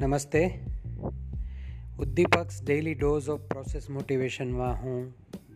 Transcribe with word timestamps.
નમસ્તે. 0.00 0.58
ઉદ્દીપક્સ 1.98 2.64
daily 2.64 2.94
dose 2.94 3.28
of 3.28 3.40
process 3.40 3.90
મોટિવેશનમાં 3.90 4.82
હું 4.82 5.14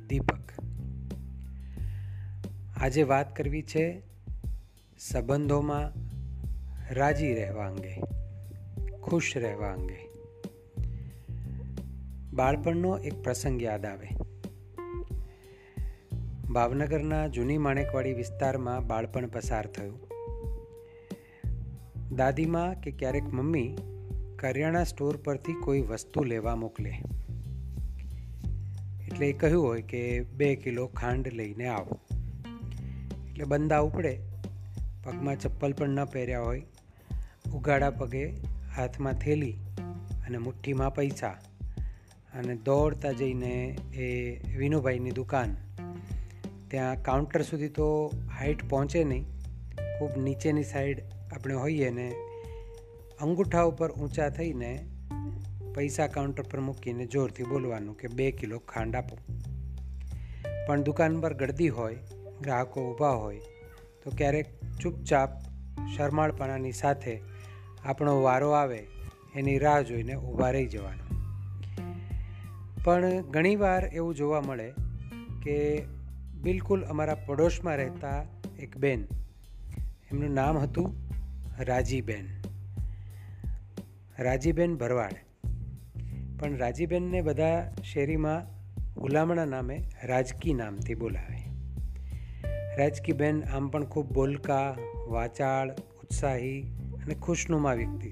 દીપક. 0.08 0.53
આજે 2.77 3.03
વાત 3.03 3.37
કરવી 3.37 3.63
છે 3.63 4.03
સંબંધોમાં 4.99 5.92
રાજી 6.95 7.35
રહેવા 7.35 7.67
અંગે, 7.67 8.01
ખુશ 9.03 9.32
રહેવા 9.37 9.69
અંગે. 9.69 10.09
બાળપણનો 12.32 12.99
એક 12.99 13.23
પ્રસંગ 13.23 13.63
યાદ 13.63 13.86
આવે. 13.86 14.09
ભાવનગરના 16.52 17.27
જૂની 17.27 17.59
માણેકવાડી 17.59 18.12
વિસ્તારમાં 18.12 18.86
બાળપણ 18.86 19.27
પસાર 19.27 19.66
થયું. 19.66 20.09
દાદીમાં 22.16 22.80
કે 22.80 22.91
ક્યારેક 22.91 23.24
મમ્મી 23.24 23.77
કરિયાણા 24.38 24.84
સ્ટોર 24.84 25.16
પરથી 25.16 25.52
કોઈ 25.52 25.80
વસ્તુ 25.80 26.24
લેવા 26.24 26.56
મોકલે. 26.56 26.91
એટલે 29.06 29.29
એ 29.29 29.33
કહ્યું 29.33 29.65
હોય 29.65 29.83
કે 29.83 30.20
બે 30.20 30.56
કિલો 30.56 30.87
ખાંડ 30.87 31.29
લઈને 31.33 31.66
આવો. 31.66 32.01
એટલે 33.30 33.45
બંદા 33.45 33.79
ઉપડે, 33.79 34.19
પગમાં 35.05 35.38
ચપ્પલ 35.38 35.73
પણ 35.73 35.88
ન 35.88 36.05
પહેર્યા 36.05 36.41
હોય. 36.41 36.62
ઉગાડા 37.52 37.91
પગે 37.91 38.30
હાથમાં 38.77 39.12
થેલી 39.12 39.52
અને 40.27 40.38
મુઠ્ઠીમાં 40.38 40.95
પૈસા 40.95 41.29
અને 42.34 42.55
દોડતા 42.55 43.12
જઈને 43.12 43.79
એ 43.95 44.38
વિનુભાઈની 44.57 45.10
દુકાન. 45.10 45.57
ત્યાં 46.68 47.02
કાઉન્ટર 47.02 47.43
સુધી 47.43 47.68
તો 47.68 48.12
હાઈટ 48.38 48.68
પહોંચે 48.68 49.05
નહીં. 49.05 49.24
ખૂબ 49.99 50.16
નીચેની 50.16 50.62
સાઈડ 50.62 51.02
આપણે 51.32 51.55
હોઈએ 51.55 51.90
ને 51.90 52.27
અંગૂઠા 53.21 53.63
ઉપર 53.63 53.93
ઊંચા 53.93 54.29
થઈને 54.29 54.87
પૈસા 55.74 56.07
કાઉન્ટર 56.07 56.43
પર 56.43 56.61
મૂકીને 56.61 57.07
જોરથી 57.07 57.43
બોલવાનું 57.43 57.97
કે 57.97 58.09
બે 58.09 58.30
કિલો 58.30 58.59
ખાંડ 58.59 58.97
આપો. 58.97 59.19
પણ 60.66 60.83
દુકાન 60.83 61.21
પર 61.21 61.35
ગળદી 61.35 61.69
હોય, 61.69 61.96
ગ્રાહકો 62.43 62.93
ઊભા 62.93 63.11
હોય, 63.11 63.41
તો 64.05 64.11
ક્યારેક 64.11 64.47
ચૂપચાપ 64.81 65.31
શરમાળપણાની 65.97 66.73
સાથે 66.73 67.21
આપણો 67.85 68.23
વારો 68.23 68.51
આવે, 68.51 68.87
એની 69.35 69.59
રાહ 69.59 69.83
જોઈને 69.83 70.15
ઊભા 70.15 70.51
રહી 70.51 70.67
જવાનું. 70.67 71.09
પણ 72.85 73.23
ઘણીવાર 73.23 73.85
એવું 73.85 74.15
જોવા 74.15 74.41
મળે 74.41 74.73
કે 75.43 75.83
બિલકુલ 76.43 76.85
અમારા 76.85 77.15
પડોશમાં 77.15 77.77
રહેતા 77.77 78.25
એક 78.59 78.77
બેન, 78.77 79.05
એમનું 80.13 80.35
નામ 80.35 80.59
હતું 80.59 80.95
રાજીબેન. 81.59 82.38
રાજીબેન 84.21 84.77
ભરવાડ. 84.77 85.13
પણ 86.41 86.57
રાજીબેનને 86.57 87.21
બધા 87.21 87.75
શેરીમાં 87.93 88.47
હુલામણા 89.01 89.45
નામે 89.45 89.83
રાજકી 90.05 90.55
નામથી 90.55 90.95
બોલાવે. 90.95 91.39
રાજકીબેન 92.77 93.43
આમ 93.43 93.69
પણ 93.69 93.85
ખૂબ 93.85 94.13
બોલકા, 94.13 94.77
વાચાળ, 95.09 95.71
ઉત્સાહી 95.73 96.61
અને 97.05 97.15
ખુશનુમા 97.15 97.75
વ્યક્તિ. 97.75 98.11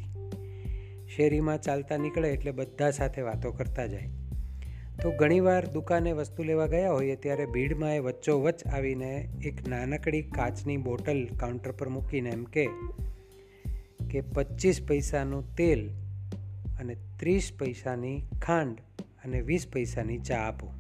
શેરીમાં 1.17 1.63
ચાલતા 1.63 1.97
નીકળે 1.97 2.31
એટલે 2.31 2.51
બધા 2.51 2.91
સાથે 2.91 3.23
વાતો 3.23 3.53
કરતા 3.53 3.87
જાય. 3.87 4.09
તો 5.03 5.11
ઘણીવાર 5.11 5.67
દુકાને 5.67 6.13
વસ્તુ 6.13 6.43
લેવા 6.43 6.67
ગયા 6.67 6.91
હોઈએ 6.91 7.17
ત્યારે 7.17 7.47
ભીડમાં 7.47 7.95
એ 7.95 7.99
વચ્ચોવચ્ચ 7.99 8.67
આવીને 8.67 9.29
એક 9.45 9.69
નાનકડી 9.69 10.23
કાચની 10.23 10.77
બોટલ 10.77 11.29
કાઉન્ટર 11.37 11.73
પર 11.73 11.89
મૂકીને 11.89 12.31
એમ 12.31 12.45
કે 12.45 12.69
કે 14.11 14.21
પચીસ 14.21 14.83
પૈસાનું 14.83 15.57
તેલ 15.57 15.91
અને 16.81 16.97
ત્રીસ 17.19 17.53
પૈસાની 17.59 18.23
ખાંડ 18.43 18.77
અને 19.25 19.41
વીસ 19.41 19.67
પૈસાની 19.73 20.19
ચા 20.19 20.37
આપો. 20.37 20.73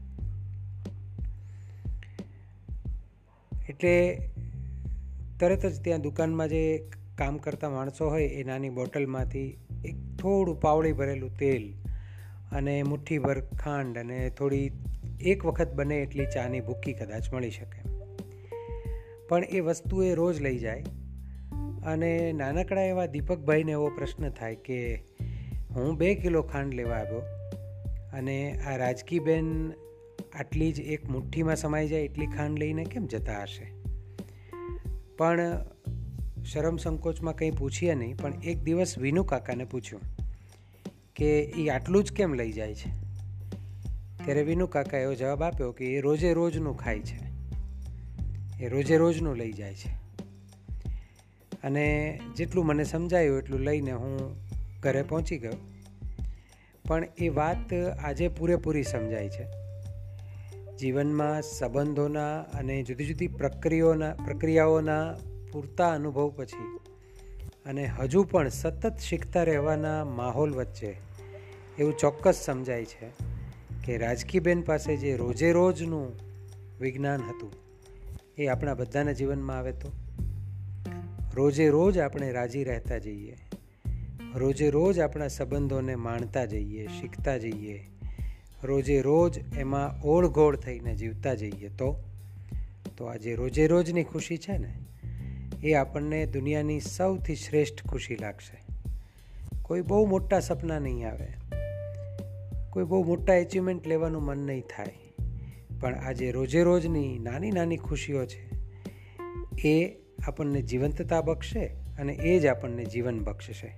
એટલે 3.68 4.18
તરત 5.40 5.66
જ 5.66 5.80
ત્યાં 5.84 6.00
દુકાનમાં 6.00 6.48
જે 6.48 6.90
કામ 7.18 7.36
કરતા 7.36 7.70
માણસો 7.70 8.08
હોય 8.08 8.26
એ 8.26 8.44
નાની 8.44 8.68
બોટલમાંથી 8.68 9.56
એક 9.84 9.94
થોડું 10.18 10.60
પાવડી 10.60 10.92
ભરેલું 10.92 11.38
તેલ 11.38 11.74
અને 12.52 12.82
મુઠ્ઠીભર 12.82 13.40
ખાંડ 13.40 13.98
અને 13.98 14.30
થોડી 14.30 14.70
એક 15.20 15.46
વખત 15.46 15.74
બને 15.74 15.96
એટલી 15.96 16.26
ચાની 16.34 16.60
ભૂકી 16.60 16.92
કદાચ 16.92 17.32
મળી 17.32 17.50
શકે. 17.50 17.80
પણ 19.28 19.44
એ 19.44 19.60
વસ્તુ 19.60 20.02
એ 20.02 20.14
રોજ 20.14 20.40
લઈ 20.40 20.58
જાય 20.58 20.84
અને 21.86 22.32
નાનકડા 22.32 22.82
એવા 22.82 23.06
દીપકભાઈને 23.06 23.72
એવો 23.72 23.88
પ્રશ્ન 23.88 24.30
થાય 24.30 24.54
કે 24.54 25.02
હું 25.70 25.96
બે 25.96 26.14
કિલો 26.14 26.42
ખાંડ 26.42 26.74
લેવા 26.74 26.96
આવ્યો 26.96 27.18
અને 28.12 28.58
આ 28.66 28.76
રાજકીબેન 28.76 29.72
આટલી 30.34 30.72
જ 30.72 30.80
એક 30.80 31.10
મુઠ્ઠીમાં 31.10 31.56
સમાઈ 31.56 31.88
જાય 31.88 32.00
એટલી 32.00 32.26
ખાંડ 32.26 32.58
લઈને 32.58 32.84
કેમ 32.84 33.06
જતા 33.06 33.42
હશે? 33.42 33.72
પણ 35.16 35.64
શરમ 36.44 36.76
સંકોચમાં 36.76 37.36
કંઈ 37.36 37.50
પૂછીએ 37.50 37.94
નહીં, 37.94 38.16
પણ 38.16 38.32
એક 38.44 38.62
દિવસ 38.62 38.98
વિનુ 38.98 39.22
કાકાને 39.22 39.64
પૂછ્યું 39.64 40.02
કે 41.16 41.40
એ 41.40 41.68
આટલું 41.68 42.04
જ 42.04 42.12
કેમ 42.12 42.34
લઈ 42.34 42.52
જાય 42.52 42.74
છે? 42.74 42.90
ત્યારે 44.24 44.42
વિનુ 44.42 44.66
કાકા 44.66 44.98
એવો 44.98 45.14
જવાબ 45.14 45.42
આપ્યો 45.42 45.72
કે 45.72 45.84
એ 45.84 46.00
રોજે 46.00 46.32
રોજનું 46.32 46.76
ખાય 46.76 47.00
છે. 47.00 47.18
એ 48.64 48.68
રોજે 48.68 48.96
રોજનું 48.96 49.36
લઈ 49.36 49.52
જાય 49.52 49.74
છે. 49.74 50.05
અને 51.66 52.20
જેટલું 52.36 52.66
મને 52.66 52.84
સમજાયું 52.84 53.38
એટલું 53.38 53.60
લઈને 53.60 53.92
હું 53.92 54.36
ઘરે 54.80 55.02
પહોંચી 55.02 55.38
ગયો. 55.38 55.52
પણ 56.88 57.08
એ 57.18 57.28
વાત 57.28 57.74
આજે 57.98 58.28
પૂરેપૂરી 58.28 58.82
સમજાય 58.82 59.28
છે. 59.28 59.46
જીવનમાં 60.76 61.42
સંબંધોના 61.42 62.40
અને 62.40 62.82
જુદી 62.82 63.06
જુદી 63.06 63.28
પ્રક્રિયાઓના 63.28 64.14
પ્રક્રિયાઓના 64.14 65.14
પૂરતા 65.52 65.92
અનુભવ 65.92 66.32
પછી 66.36 66.78
અને 67.66 67.86
હજુ 67.86 68.24
પણ 68.24 68.48
સતત 68.48 68.98
શીખતા 68.98 69.42
રહેવાના 69.42 70.04
માહોલ 70.04 70.52
વચ્ચે 70.54 70.96
એવું 71.78 71.96
ચોક્કસ 71.96 72.34
સમજાય 72.34 72.84
છે 72.84 73.08
કે 73.84 73.98
રાજકીબેન 73.98 74.62
પાસે 74.62 74.96
જે 74.96 75.16
રોજે 75.16 75.52
રોજનું 75.52 76.08
વિજ્ઞાન 76.80 77.20
હતું 77.20 77.52
એ 78.38 78.46
આપણા 78.46 78.74
બધાના 78.74 79.12
જીવનમાં 79.12 79.58
આવે 79.58 79.72
તો? 79.72 79.92
રોજે 81.36 81.68
રોજ 81.68 81.98
આપણે 81.98 82.32
રાજી 82.32 82.64
રહેતા 82.64 82.98
જઈએ. 82.98 83.36
રોજે 84.34 84.70
રોજ 84.70 84.98
આપણા 84.98 85.28
સંબંધોને 85.28 85.94
માણતા 85.94 86.44
જઈએ, 86.44 86.86
શીખતા 86.86 87.36
જઈએ. 87.36 87.86
રોજે 88.64 89.00
રોજ 89.00 89.38
એમાં 89.58 90.00
ઓળઘોળ 90.00 90.56
થઈને 90.56 90.94
જીવતા 90.94 91.34
જઈએ 91.34 91.68
તો? 91.68 92.04
તો 92.96 93.04
આજે 93.04 93.34
રોજે 93.34 93.66
રોજની 93.66 94.04
ખુશી 94.04 94.36
છે 94.36 94.58
ને? 94.58 94.74
એ 95.62 95.74
આપણને 95.74 96.26
દુનિયાની 96.26 96.80
સૌથી 96.80 97.34
શ્રેષ્ઠ 97.34 97.86
ખુશી 97.86 98.16
લાગશે. 98.16 98.64
કોઈ 99.62 99.80
બહુ 99.80 100.06
મોટા 100.06 100.40
સપના 100.40 100.78
નહીં 100.78 101.10
આવે. 101.10 101.28
કોઈ 102.70 102.84
બહુ 102.84 103.04
મોટા 103.04 103.34
એચિવમેન્ટ 103.34 103.86
લેવાનું 103.86 104.22
મન 104.22 104.38
નહીં 104.38 104.60
થાય. 104.60 104.92
પણ 105.80 105.94
આજે 105.94 106.30
રોજે 106.30 106.62
રોજની 106.62 107.18
નાની 107.18 107.50
નાની 107.50 107.76
ખુશીઓ 107.76 108.26
છે. 108.26 108.50
એ 109.68 110.05
આપણને 110.24 110.62
જીવંતતા 110.62 111.20
બક્ષશે 111.20 111.66
અને 111.98 112.12
એ 112.12 112.40
જ 112.40 112.46
આપણને 112.46 112.84
જીવન 112.84 113.24
બક્ષશે. 113.24 113.74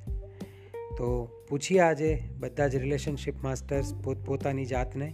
તો 0.97 1.31
પૂછીએ 1.49 1.78
આજે 1.78 2.22
બધા 2.38 2.69
જ 2.69 2.76
રિલેશનશિપ 2.76 3.43
માસ્ટર્સ 3.43 3.94
પોતપોતાની 3.94 4.65
જાતને. 4.65 5.12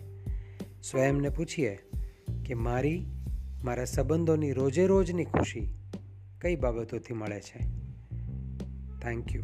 સ્વયંને 0.83 1.29
પૂછીએ 1.29 1.79
કે 2.47 2.55
મારી, 2.55 3.07
મારા 3.65 3.85
સંબંધોની 3.85 4.53
રોજે 4.53 4.87
રોજની 4.87 5.25
ખુશી 5.25 5.75
કઈ 6.41 6.56
બાબતોથી 6.56 7.15
મળે 7.15 7.41
છે? 7.41 7.59
Thank 9.03 9.35
you 9.35 9.43